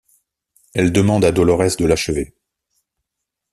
[0.73, 2.33] Elle demande à Dolores de l’achever.